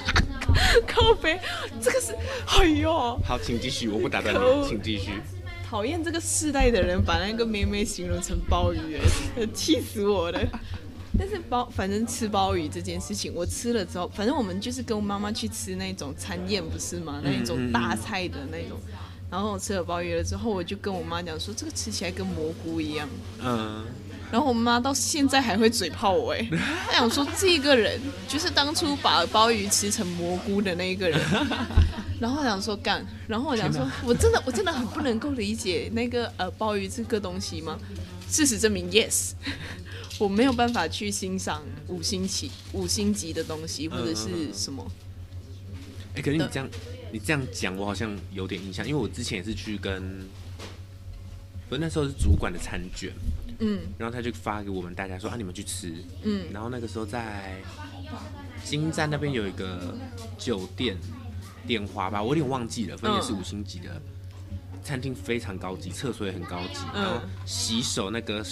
[0.88, 1.38] 靠背，
[1.82, 2.14] 这个是，
[2.46, 2.90] 哎呦，
[3.22, 5.20] 好，请继续，我不打断你，请继续。
[5.68, 8.96] 讨厌这个世代的人把那个妹妹形容成鲍鱼，
[9.36, 10.40] 哎， 气死我了。
[11.18, 17.20] 但是鲍，反正吃鲍鱼这件事情，我吃了之后，反正我们就是跟我妈妈去吃那种餐宴，不是吗？
[17.22, 18.80] 那一种大菜的那种。
[19.30, 23.08] 然后我吃了鲍鱼了之后，我就跟我妈讲说，这个吃起来跟蘑菇一样。
[23.42, 23.84] 嗯，
[24.30, 26.48] 然后我妈到现在还会嘴炮我，哎，
[26.86, 31.20] 她想说这个人就是当初把鲍鱼吃成蘑菇的那一个人。
[32.18, 37.78] 然后我想说干，然后我想说，我真的我真的很不能够理解那个呃鲍鱼这个东西吗？
[38.28, 39.32] 事实证明，yes，
[40.18, 44.86] 我没有办法去欣赏五星级五星级的东西或者是什么。
[46.14, 46.66] 哎、可是你这样，
[47.16, 50.28] 你这样讲，我好像有点印象，因为我之前也是去跟，
[51.66, 53.10] 不是那时候是主管的餐券，
[53.58, 53.80] 嗯。
[53.96, 56.44] 然后他就发给我们大家说啊，你们去吃，嗯。
[56.52, 57.56] 然后那个时候在
[58.62, 59.96] 金站那边有一个
[60.36, 60.94] 酒店
[61.66, 63.98] 点华吧，我有点忘记了，反正也是五星级的、
[64.84, 67.02] 餐厅，非常高级，厕所也很高级，嗯。
[67.02, 68.44] 然后洗手那个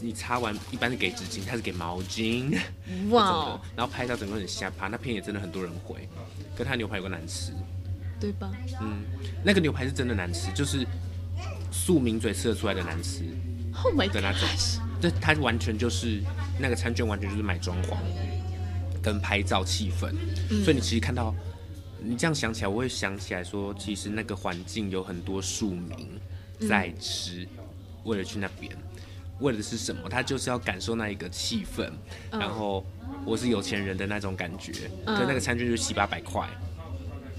[0.00, 2.56] 你擦完一般是给纸巾，他是给毛巾，
[3.10, 6.08] 哇 然后拍照整个很瞎趴，那片也真的很多人回，
[6.56, 7.52] 可他牛排有个难吃，
[8.24, 9.02] 对吧嗯，
[9.44, 10.86] 那个牛排是真的难吃，就是
[11.70, 13.22] 素民嘴吃得出来的难吃
[13.84, 16.22] ？Oh my 的那种 gosh！，这它完全就是
[16.58, 17.98] 那个餐券完全就是买装潢
[19.02, 20.14] 跟拍照气氛，
[20.64, 21.34] 所以你其实看到
[22.00, 26.18] 你这样想起来，我会想起来说，其实那个环境有很多庶民
[26.66, 27.46] 在吃，
[28.04, 28.74] 为了去那边，
[29.40, 30.08] 为的是什么？
[30.08, 31.90] 他就是要感受那一个气氛，
[32.30, 32.86] 然后
[33.26, 34.72] 我是有钱人的那种感觉。
[35.04, 36.48] 嗯可那个餐券就七八百块，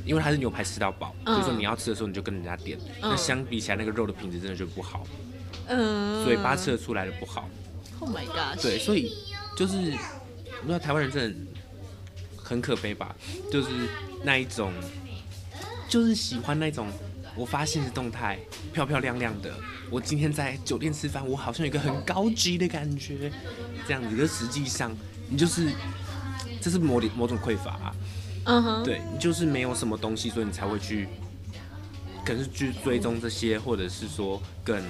[0.05, 1.35] 因为它是牛排吃到饱，嗯。
[1.35, 2.79] 所以说你要吃的时候你就跟人家点。
[3.01, 5.05] 那相比起来，那个肉的品质真的就不好，
[5.67, 7.49] 嗯，嘴巴吃的出来的不好。
[7.99, 9.11] ，Oh my god，对，所以
[9.57, 9.75] 就是，
[10.61, 11.35] 我知道台湾人真的
[12.37, 13.15] 很可悲吧，
[13.51, 13.69] 就是
[14.23, 14.71] 那一种，
[15.89, 16.87] 就是喜欢那种
[17.35, 18.37] 我发现实动态
[18.73, 19.53] 漂漂亮亮的，
[19.89, 23.31] 我今天在酒店吃饭，我好像有一个很高级的感觉，
[23.87, 24.95] 这样子，可实际上
[25.29, 25.71] 你就是
[26.61, 27.95] 这是某某种匮乏、啊，
[28.45, 31.07] 嗯哼，对你就是没有什么东西，所以你才会去，
[32.25, 34.81] 可能是去追踪这些，或者是说更。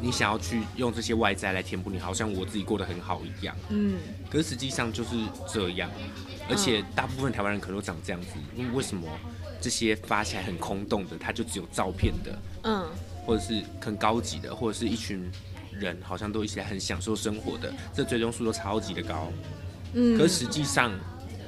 [0.00, 3.56] 你想要去用这些外在来填补你，好像我自己过得很好一样。
[3.70, 3.96] 嗯，
[4.30, 5.16] 可是实际上就是
[5.50, 5.90] 这样，
[6.46, 8.28] 而且大部分台湾人可能都长这样子。
[8.54, 9.08] 因为为什么
[9.62, 12.86] 这些发起来很空洞的，它就只有照片的，嗯，
[13.24, 15.30] 或者是很高级的，或者是一群
[15.72, 19.32] 人好像都一起来很享受生活的，这追踪数都超级的高。
[19.94, 20.92] 嗯，可实际上，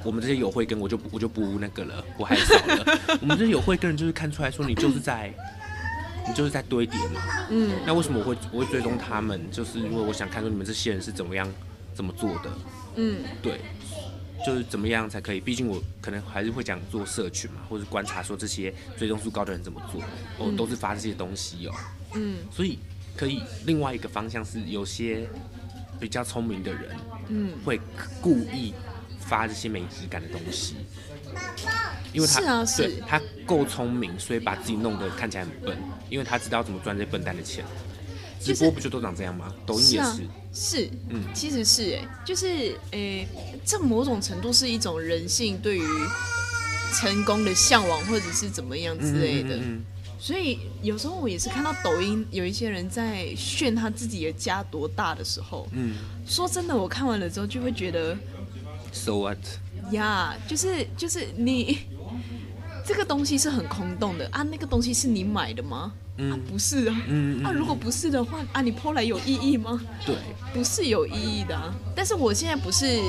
[0.03, 2.99] 我们这些有慧根，我就不我就不那个了，不害臊了。
[3.21, 5.33] 我们这些有慧根人就是看出来说，你就是在。
[6.29, 9.49] 你就是在堆叠嘛，嗯，那为什么我会我会追踪他们？
[9.49, 11.49] 就是因为我想看出你们这些人是怎么样
[11.95, 12.51] 怎么做的，
[12.97, 13.61] 嗯，对，
[14.45, 15.39] 就是怎么样才可以？
[15.39, 20.01] 毕竟我可能还是会讲做社群嘛，或者观察说这些追踪数高的人怎么做，
[20.37, 21.73] 哦，都是发这些东西哦，
[22.15, 22.77] 嗯，所以
[23.15, 25.29] 可以另外一个方向是有些
[25.97, 26.89] 比较聪明的人，
[27.29, 27.79] 嗯，会
[28.19, 28.73] 故意
[29.27, 30.75] 发这些没质感的东西，
[32.13, 32.83] 因为他是啊是。
[32.83, 35.77] 对他够聪明，所以把自己弄得看起来很笨，
[36.09, 37.63] 因为他知道怎么赚这些笨蛋的钱。
[38.39, 39.51] 直就是播不就都长这样吗？
[39.65, 39.99] 抖音也是。
[39.99, 40.17] 啊
[40.53, 41.23] 是，是，嗯。
[41.33, 43.27] 其实是哎、就是诶、
[43.65, 45.83] 这某种程度是一种人性对于
[46.93, 49.55] 成功的向往，或者是怎么样之类的。
[49.57, 49.85] 嗯嗯嗯
[50.19, 55.95] 所以有时候我也是看到抖音有一些人在炫他自己的家多大的时候，嗯。
[56.27, 58.36] 说真的，我看完了之后就会觉得嗯
[58.97, 59.37] ，So what？
[59.91, 61.79] 呀就是就是你
[62.85, 65.93] 这个东西是很空洞的啊，那个东西是你买的吗？
[66.17, 67.01] 啊，不是啊。
[67.07, 69.79] 嗯啊，如果不是的话，啊，你抛来有意义吗？
[70.05, 70.15] 对，
[70.53, 71.73] 不是有意义的、啊。
[71.95, 72.99] 但是我现在不是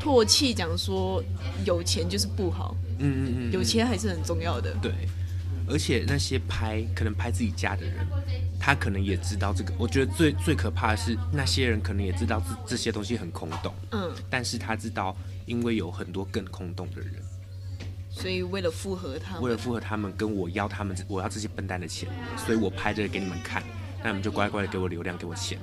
[0.00, 1.22] 唾弃讲说
[1.64, 4.72] 有钱就是不好，嗯嗯嗯，有钱还是很重要的。
[4.82, 4.92] 对，
[5.70, 8.06] 而且那些拍可能拍自己家的人，
[8.58, 9.72] 他可能也知道这个。
[9.78, 17.14] 我觉得最最可怕的是那些人可能也知道这这些东西很空洞，嗯，但是他知道，因为有很多更空洞的人，
[18.10, 23.62] 所以为了附和他们，为了复合他们跟我要他们我要这些笨蛋的钱，所以我拍这个给你们看，
[24.02, 25.58] 那你们就乖乖的给我流量，给我钱。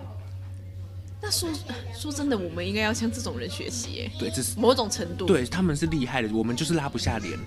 [1.19, 1.49] 那说
[1.95, 7.37] 说真的，我们应该要向这种人学习耶，对，这是某种程度。，对他们是厉害的，我们就是拉不下脸，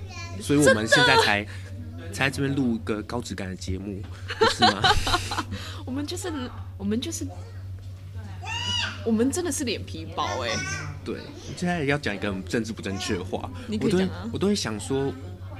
[0.40, 1.46] 所以我们现在才
[2.12, 4.02] 才在这边录一个高质感的节目，
[4.38, 4.82] 不是吗？
[5.86, 6.32] 我们就是
[6.76, 7.26] 我们就是
[9.04, 10.50] 我们真的是脸皮薄哎。
[11.04, 11.18] 对，
[11.56, 15.12] 现在要讲一个政治不正确的话，你可我都会以讲啊我都会想说，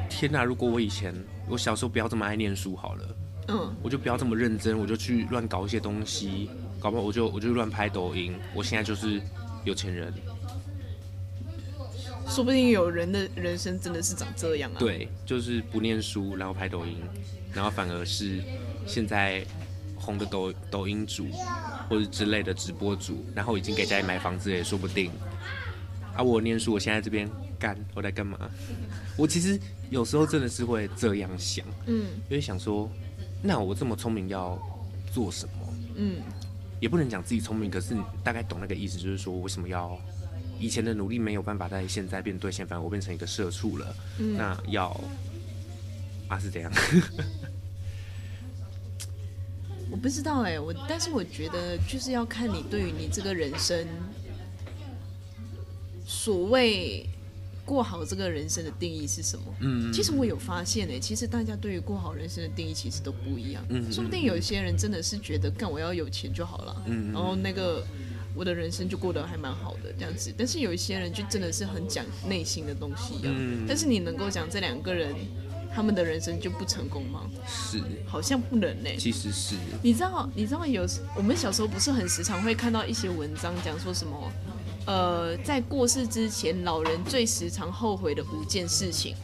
[0.08, 0.44] 天哪！
[0.44, 1.14] 如果我以前
[1.48, 3.16] 我小时候不要这么爱念书好了，
[3.48, 9.20] 嗯，我就不要这么认真，我就去乱搞一些东西，搞不好我就我就乱拍抖音，我现在就是
[9.64, 10.12] 有钱人。
[12.30, 16.96] 说不定有人的人生真的是长这样啊。，对，就是不念书，然后拍抖音，
[17.52, 18.40] 然后反而是
[18.86, 19.44] 现在
[19.96, 21.26] 红的抖抖音主
[21.88, 25.10] 或者之类的直播主，然后已经给家里买房子也说不定。
[26.14, 28.38] 啊，我念书，我现在这边干，我在干嘛？
[29.18, 29.58] 我其实
[29.90, 32.88] 有时候真的是会这样想，嗯因为想说，
[33.42, 34.56] 那我这么聪明要
[35.12, 35.52] 做什么？
[35.96, 36.22] 嗯，
[36.80, 39.98] 也不能讲自己聪明，可是你大概懂那个意思，就是说为什么要
[40.60, 43.96] 以前的努力没有办法在现在变兑现，反而我变成一个社畜了。
[44.18, 44.88] 那要
[46.28, 46.70] 啊是怎样？
[49.90, 53.84] 我不知道哎，我但是我觉得就是要看你对于你这个人生
[56.06, 57.04] 所谓
[57.64, 59.44] 过好这个人生的定义是什么。
[59.60, 63.64] 嗯，其实我有发现诶，其实大家对于过好人生的定义其实都不一样。
[63.68, 67.84] 嗯说不定有一些人真的是觉得干我要有钱就好了，嗯然后那个
[68.34, 70.32] 我的人生就过得还蛮好的这样子。
[70.36, 73.26] 但是有一些人就真的是很讲内心的东西啊。
[73.26, 75.14] 嗯但是你能够讲这两个人
[75.74, 77.30] 他们的人生就不成功吗？
[77.46, 78.90] 是，好像不能呢。
[78.98, 80.84] 其实是，你知道，你知道有
[81.16, 84.32] 我们小时候不是很时常会看到一些文章讲说什么，
[84.86, 89.14] 呃，在过世之前，老人最时常后悔的五件事情。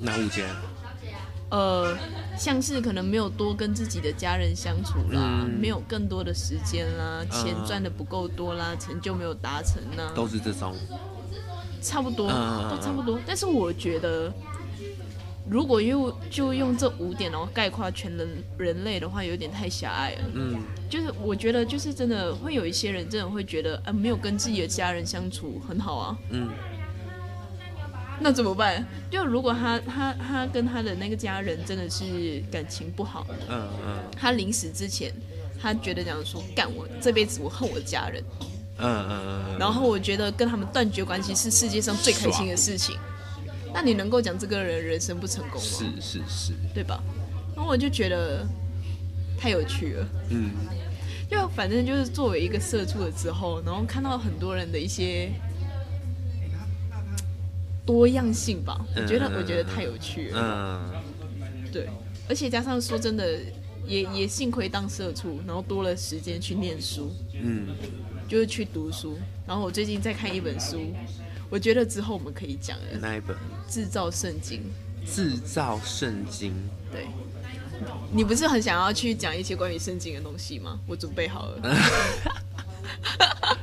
[0.00, 0.44] 哪五件？
[1.50, 1.96] 呃，
[2.38, 10.12] 像是可能没有多跟自己的家人相处啦，嗯没有更多的时间啦，钱嗯赚的不够多啦，成就没有达成啦。
[10.14, 10.74] 都是这种。
[11.82, 13.18] 差不多，嗯都差不多。
[13.26, 14.32] 但是我觉得，
[15.48, 20.22] 如果又就用这五点然后概括全人人类的话，有点太狭隘了。
[20.34, 26.48] 嗯就是我觉得，就是真的会有一些人真的会觉得，啊，没有跟自己的家人相处很好啊，嗯
[28.20, 28.84] 那怎么办？
[29.10, 35.12] 就如果他他他跟他的那个家人真的是感情不好，嗯嗯他临死之前，
[35.60, 38.22] 他觉得讲说，干我这辈子我恨我的家人，
[38.78, 42.96] 嗯嗯嗯，然后我觉得跟他们断绝关系是世界上最开心的事情。
[43.72, 45.68] 那你能够讲这个人人生不成功吗？
[45.68, 47.02] 是是是，对吧？
[47.54, 48.46] 然后我就觉得
[49.38, 50.08] 太有趣了。
[50.30, 50.50] 嗯
[51.30, 55.30] 就反正就是作为一个社畜了之后，然后看到很多人的一些
[57.88, 60.92] 多样性吧，我觉得嗯我觉得太有趣了。
[60.92, 61.88] 嗯对，
[62.28, 63.40] 而且加上说真的，
[63.86, 67.68] 也也幸亏当社畜，然后多了时间去念书，嗯，
[68.28, 69.16] 就是去读书。
[69.46, 70.78] 然后我最近在看一本书，
[71.48, 73.34] 我觉得之后我们可以讲的那一本
[73.72, 74.60] 《制造圣经》。
[75.10, 76.52] 制造圣经，
[76.92, 77.06] 对，
[78.12, 80.78] 你不是很想要去讲一些关于圣经的东西吗？
[80.86, 81.62] 我准备好了。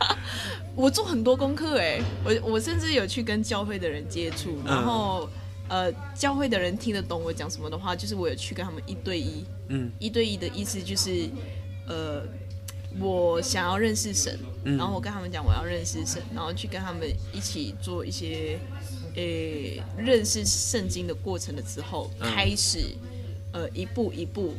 [0.76, 5.30] 我做很多功课哎，我我甚至有去跟教会的人接触，然后、
[5.70, 9.90] 呃，教会的人听得懂我讲什么的话，就是我有去跟他们一对一，嗯。
[10.00, 11.30] 一对一的意思就是，
[11.88, 12.22] 呃，
[13.00, 14.78] 我想要认识神，嗯。
[14.78, 18.60] 然后我跟他们讲我要认识神，然后去跟他们一起做一些，
[19.16, 22.30] 诶、认识圣经的过程了之后，嗯。
[22.30, 22.96] 开始，
[23.54, 24.54] 呃，一步一步。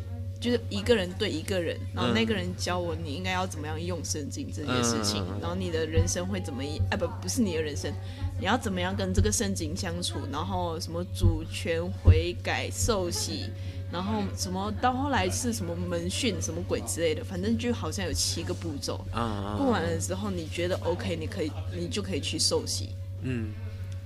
[0.46, 6.78] 就是一个人对一个人，然后嗯那个人教我你应该要怎么样用圣经这件事情，然后你的人生会怎么样？
[6.92, 7.92] 哎，不，不是你的人生，
[8.38, 10.20] 你要怎么样跟这个圣经相处？
[10.30, 13.50] 然后什么主权、悔改、受洗，
[13.90, 19.04] 然后什么到后来是什么门训、什么鬼之类的，反正就好像有七个步骤。
[19.11, 22.90] 啊过完了之后，你觉得 OK，你可以，你就可以去受洗。
[23.22, 23.52] 嗯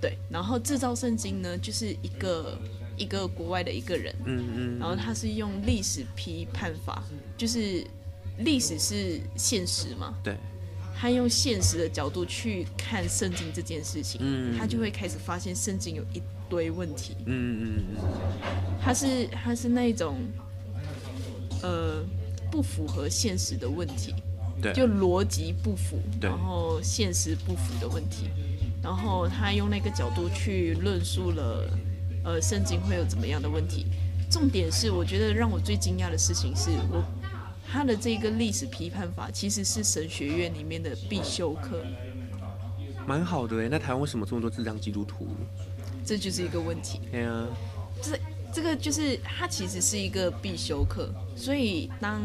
[0.01, 2.57] 对，然后制造圣经呢，就是一个
[3.01, 7.03] 一个国外的一个人，嗯嗯，然后他是用历史批判法，
[7.35, 7.83] 就是
[8.41, 10.37] 历史是现实嘛，对，
[10.95, 17.17] 他用现实的角度去看圣经这件事情，嗯他就会开始发现圣经有一堆问题。
[17.25, 17.97] 嗯嗯嗯。
[18.83, 20.19] 他是他是那种
[21.63, 22.05] 呃
[22.51, 24.15] 不符合现实的问题，
[24.61, 26.29] 对，就逻辑不符，对。
[26.29, 28.29] 然后现实不符的问题，
[28.83, 31.67] 然后他用那个角度去论述了
[32.25, 33.87] 呃圣经会有怎么样的问题。
[34.31, 37.05] 重点是，我觉得让我最惊讶的事情是我
[37.67, 41.85] 他的这个历史批判法其实是神学院里面的必修课，
[43.07, 43.69] 蛮好的哎。
[43.71, 45.27] 那台湾为什么这么多智障基督徒？
[46.05, 47.01] 这就是一个问题。
[47.11, 47.47] 对啊，
[48.01, 48.19] 这
[48.55, 52.21] 这个就是它其实是一个必修课，所以当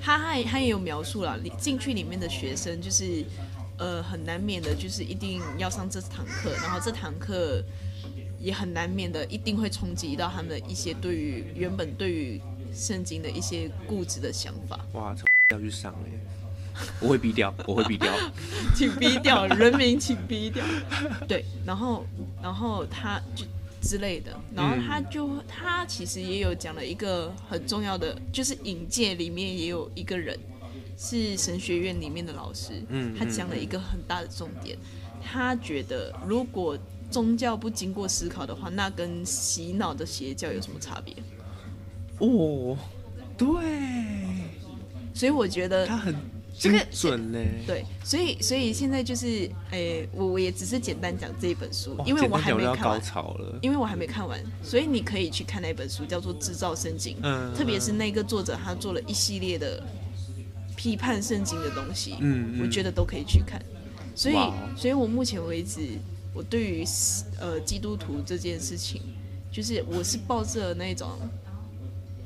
[0.00, 3.24] 他还他也有描述了，里进去里面的学生就是
[3.78, 7.62] 呃很难免的，就是一定要上这堂课，然后这堂课
[8.44, 12.40] 也很难免的一定会冲击到他们的一些对于原本对于
[12.74, 15.24] 圣经的一些固执的想法， 哇，这
[15.56, 16.10] 要去上哎，
[17.00, 18.12] 我会逼掉， 我会逼掉。
[18.74, 20.64] 请逼掉人民，请逼掉。
[21.26, 22.04] 对，然后
[22.42, 23.46] 然后他就
[23.80, 30.38] 之类的，然后他就、他其实也有讲了一个很重要的，就是影界里面也有一个人
[30.98, 34.76] 是神学院里面的老师，嗯他讲了一个很大的重点，
[35.22, 36.76] 他觉得如果
[37.14, 41.14] 宗教不经过思考的话，那跟洗脑的邪教有什么差别？
[42.18, 42.76] 哦，
[43.38, 43.46] 对，
[45.14, 46.12] 所以我觉得他很
[46.58, 47.38] 这个精准呢。
[47.64, 53.58] 对，所以所以现在就是，诶、我我也只是简单讲这一本书，因为我还没看完，潮了。
[53.62, 59.80] 因为我还没看完，所以你可以去看那本书，叫做《制造圣经》，嗯特别是那个作者他做了一系列的
[60.74, 63.62] 批判圣经的东西，嗯嗯我觉得都可以去看。
[64.16, 64.36] 所以
[64.76, 65.80] 所以我目前为止，
[66.34, 66.84] 我对于
[67.40, 69.00] 呃基督徒这件事情，
[69.50, 71.08] 就是我是抱着那种。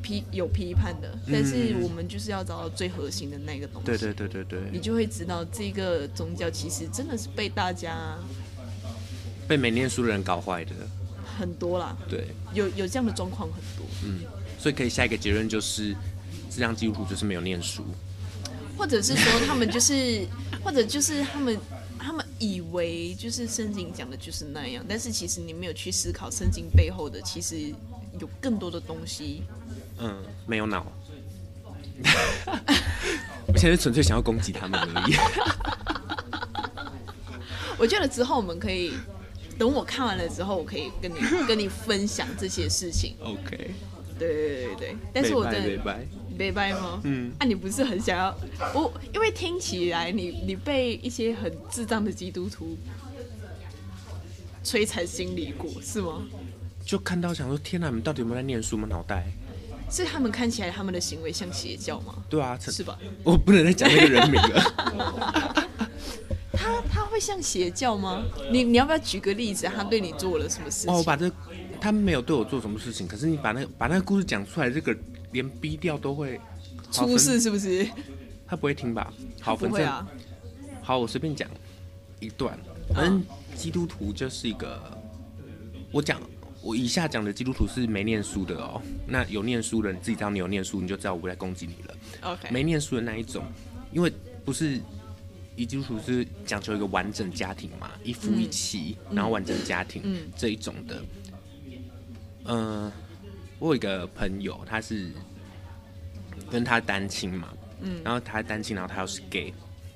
[0.01, 3.87] 批有批判的，但是嗯我们就是要找到最核心的那个东西。
[3.87, 8.17] 对对对对对，你就会知道这个宗教其实真的是被大家
[9.49, 10.71] 被没念书的人搞坏的。
[11.37, 14.21] 很多啦，对，有有这样的状况很多，嗯，
[14.57, 15.95] 所以可以下一个结论就是，
[16.49, 17.85] 这样基督徒就是没有念书。
[18.79, 20.25] 或者是说他们就是，
[20.63, 21.59] 或者就是他们
[22.39, 27.73] 以为就是圣经讲的就是那样，但是其实你没有去思考圣经背后的其实
[28.21, 29.43] 有更多的东西。
[29.99, 30.87] 嗯，没有脑。
[33.47, 35.15] 我现在纯粹想要攻击他们而已。
[37.79, 38.93] 我觉得之后我们可以。
[39.59, 41.17] 等我看完了之后，我可以跟你
[41.49, 43.17] 跟你分享这些事情。
[43.19, 43.75] OK，
[44.17, 45.61] 对对对对，但是我真的
[46.39, 46.73] 拜拜。
[46.73, 47.01] 吗？
[47.05, 48.35] 嗯啊，你不是很想要
[48.75, 48.93] 我？
[49.13, 52.79] 因为听起来你你被一些很智障的基督徒
[54.65, 56.23] 摧残心理过，是吗？
[56.85, 58.87] 就看到想说，天哪，你们到底有没有在念书吗？
[58.89, 59.27] 脑袋？
[59.91, 62.15] 是他们看起来他们的行为像邪教吗？
[62.29, 62.99] 对啊，是吧？
[63.25, 65.67] 我不能再讲那个人名了。
[66.53, 68.23] 他他会像邪教吗？
[68.53, 69.67] 你你要不要举个例子？
[69.75, 70.93] 他对你做了什么事情？
[70.93, 71.31] 哦，我把这
[71.81, 74.95] 他没有对我做什么事情，可是你把那个把那个故事讲出来，这个
[75.33, 76.41] 连 B 调都会
[76.91, 77.89] 出事，是不是？
[78.47, 79.13] 他不会听吧？
[79.41, 80.07] 好，反正啊。
[80.83, 81.49] 好，我随便讲
[82.21, 82.59] 一段。
[82.95, 83.23] 反正
[83.55, 84.81] 基督徒就是一个，
[85.93, 86.21] 我讲
[86.63, 88.81] 我以下讲的基督徒是没念书的哦。
[89.07, 91.97] 那有念书的，你自己知道你有念书，你就知道我不在攻击你了。
[92.23, 92.49] OK。
[92.51, 93.45] 没念书的那一种，
[93.93, 94.13] 因为
[94.45, 94.81] 不是。
[95.57, 101.03] 以基督徒是讲求一个完整家庭嘛，一夫一妻，然后完整家庭这一种的。
[102.45, 102.93] 嗯，
[103.59, 105.11] 我有一个朋友，他是
[106.51, 107.49] 跟他单亲嘛，
[107.81, 109.53] 嗯，然后他单亲，然后他又是 gay，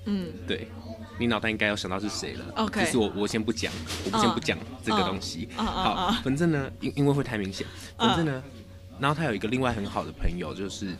[0.07, 0.69] 嗯，对，
[1.19, 3.73] 你脑袋应该要想到是谁了？OK，就是我我先不讲，
[4.13, 5.49] 我先不讲这个东西。
[5.57, 8.43] 好，反正呢，因因为会太明显，反正呢，
[8.99, 10.95] 然后他有一个另外很好的朋友，就是，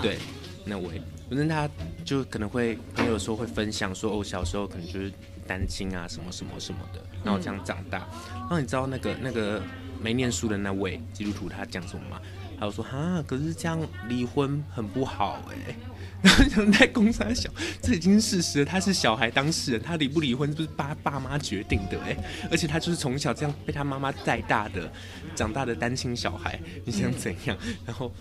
[0.00, 0.18] 对，
[0.64, 1.00] 那位。
[1.26, 1.68] 反正他
[2.04, 5.10] 就可能会朋友说会分享说哦小时候可能就是
[5.46, 8.06] 单亲啊什么什么什么的，然后这样长大。
[8.30, 9.60] 然后你知道那个那个
[10.04, 12.20] 没念书的那位基督徒他讲什么吗？
[12.60, 15.74] 他就说哈，可是这样离婚很不好哎。
[16.22, 17.50] 然后在公山小，
[17.80, 18.64] 这已经是事实了。
[18.66, 22.14] 他是小孩当事人，他离不离婚是不是爸爸妈决定的哎？
[22.50, 24.92] 而且他就是从小这样被他妈妈带大的，
[25.34, 27.56] 长大的单亲小孩，你想怎样？
[27.86, 28.12] 然后。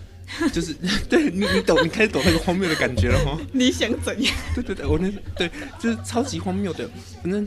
[0.53, 0.73] 就是
[1.09, 3.37] 对你，你懂，你开始懂那个荒谬的感觉了吗？
[3.51, 4.33] 你想怎样？
[4.55, 6.89] 对对对，我那对就是超级荒谬的。
[7.21, 7.45] 反正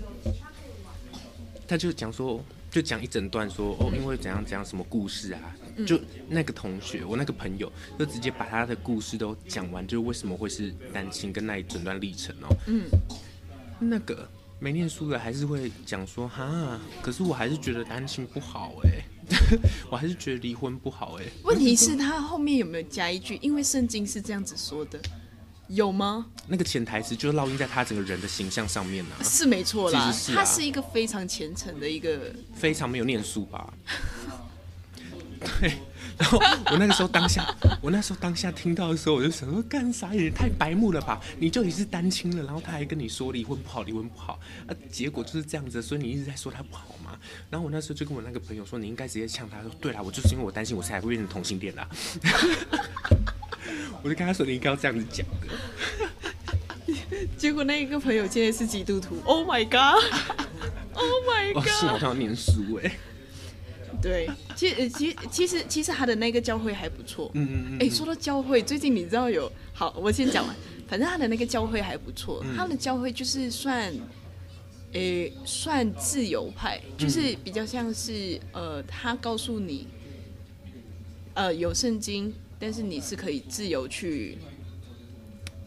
[1.66, 2.44] 他就讲说，
[2.76, 5.40] 就讲一整段说哦，因为怎样怎样什么故事啊？
[5.86, 5.98] 就
[6.28, 12.54] 那个同学，我那个朋友，就直接把他的故事都讲完，就是为什么会是单亲跟那一整段历程哦。
[12.66, 12.84] 嗯，
[13.80, 19.02] 那个没念书的还是会讲说哈，可是我还是觉得单亲不好哎。
[19.90, 21.24] 我还是觉得离婚不好哎。
[21.44, 23.38] 问题是，他后面有没有加一句？
[23.40, 25.00] 因为圣经是这样子说的，
[25.68, 26.26] 有吗？
[26.48, 29.14] 那个潜台词就是烙印在他整个人的形象上面呢。
[29.22, 33.72] 是没错啦，他是一个非常虔诚的一个，非常没有念书吧？
[35.60, 35.72] 对。
[36.18, 37.46] 然后我那个时候当下，
[37.82, 41.20] 我那时候当下听到的时候，我就想说，干啥也太白目了吧？
[41.38, 47.18] 你就已经是单亲了，然后他还跟你说离婚不好，离婚不好，啊，结果就是这样子，所以你一直在说他不好嘛？
[47.50, 51.86] 然后我那时候就跟我那个朋友说，你应该直接呛他说，对啦，我就是因为我担心我才会变成同性恋啦。
[54.02, 56.94] 我就跟他说，你应该要这样子讲的。
[57.36, 62.96] 结果那一个朋友现在是基督徒，Oh my God，Oh my God，是好像要念书哎。
[64.02, 67.30] 对，其实其其实其实他的那个教会还不错。
[67.34, 67.78] 嗯嗯嗯。
[67.80, 70.54] 哎，说到教会，最近你知道有好，我先讲完。
[70.88, 73.92] 反正他的那个教会还不错，他的教会就是算，
[74.92, 79.88] 诶，算自由派，就是比较像是呃，他告诉你，
[81.34, 84.38] 呃，有圣经，但是你是可以自由去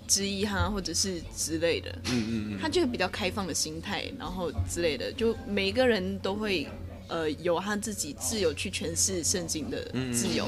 [0.08, 1.92] 质疑他，或者是之类的。
[2.06, 2.60] 嗯嗯嗯。
[2.60, 6.68] 他就比较开放的心态，然后之类的，就每一个人都会。
[7.12, 9.84] 呃，有他自己自由去诠释圣经的
[10.14, 10.48] 自由，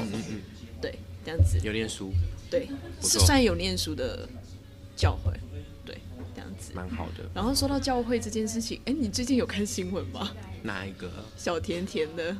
[0.80, 0.94] 对，
[1.26, 2.14] 这样子有念书，
[2.52, 2.68] 对，
[3.02, 4.30] 是算有念书的
[4.96, 5.34] 教会，
[5.84, 5.98] 对，
[6.36, 7.28] 这样子蛮好的。
[7.34, 10.32] 然后说到教会这件事情，哎，你最近有看新闻吗？
[10.62, 11.10] 哪一个？
[11.36, 12.38] 小甜甜的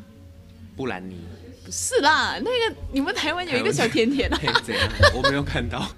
[0.76, 1.18] 布兰妮？
[1.72, 4.38] 不是啦，那个你们台湾有一个小甜甜啊？
[4.62, 4.90] 怎样？
[5.16, 5.90] 我没有看到。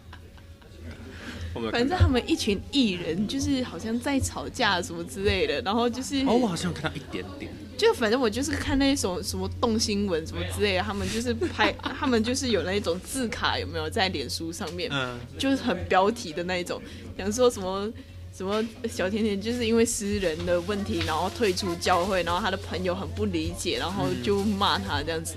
[1.71, 7.51] 反正他们一群艺人，就是好像在吵架什么之类的，然后就是哦，我好像看到一点点。
[7.75, 14.91] 就反正我就是看那种什么动新闻什么之类的，他们就是拍， 他们就是有那种字卡，有没有在脸书上面？
[14.93, 16.79] 嗯，就是很标题的那一种，
[17.17, 17.91] 想说什么
[18.31, 25.35] 什么小甜甜就是因为私人的问题，然后退出教会，然后他的朋友很不理解，然后就骂他这样子。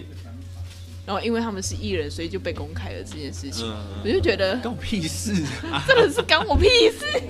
[1.07, 3.65] 然后因为他们是艺人，所以就被公开了这件事情。
[4.03, 5.33] 我就觉得关我屁事，
[5.87, 7.23] 真的是干我屁事。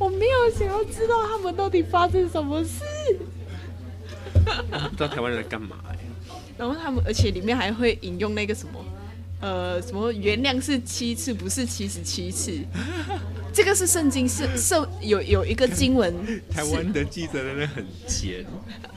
[0.00, 2.80] 我没有想要知道他们到底发生什么事。
[4.34, 5.96] 不知道台湾人在干嘛哎。
[6.58, 8.84] 然后他们，而且里面还会引用那个什么，
[9.40, 12.58] 呃，什么原谅是七次，不是七十七次。
[13.52, 16.12] 这个是圣经，是圣有有一个经文。
[16.50, 18.44] 台湾的记者真的很尖。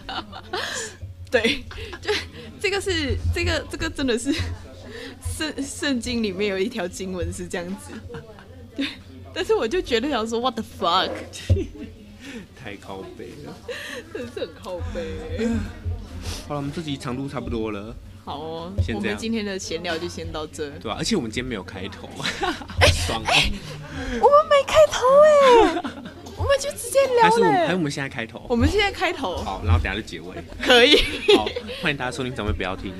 [1.29, 1.63] 对，
[2.01, 2.11] 就
[2.59, 4.33] 这个是这个这个真的是
[5.37, 7.91] 圣圣经里面有一条经文是这样子，
[8.75, 8.87] 对，
[9.33, 11.09] 但是我就觉得想说 what the fuck，
[12.61, 13.55] 太靠背了，
[14.13, 15.47] 真是很靠背。
[16.47, 17.95] 好了，我们这集长度差不多了，
[18.25, 20.95] 好哦，我们今天的闲聊就先到这，对吧？
[20.97, 22.09] 而且我们今天没有开头，
[23.07, 23.31] 爽哦，
[24.21, 26.03] 我们没开头哎。
[26.37, 27.79] 我们就直接聊还是我们还是嘞我。
[27.79, 28.45] 们现在开头？
[28.47, 30.35] 我们现在开头好，然后等下就结尾。
[30.61, 30.95] 可以。
[31.35, 31.47] 好，
[31.81, 32.93] 欢迎大家收听，长辈不要听，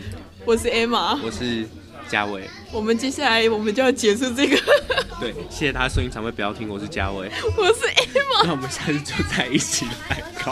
[0.44, 1.66] 我是 Emma，我是
[2.10, 2.50] 嘉伟。
[2.72, 4.58] 我们接下来我们就要结束这个。
[5.22, 7.30] 对，谢谢大家收听，长辈不要听，我是嘉伟。
[7.56, 10.52] 我是 Emma，那我们下次就在一起来搞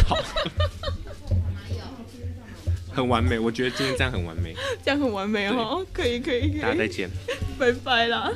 [0.00, 0.16] 操，
[2.90, 4.54] 很完美，我觉得今天这样很完美。
[4.82, 5.84] 这样很完美哦。
[5.92, 7.10] 可以可以可以，大家再见。
[7.58, 8.32] 拜拜啦。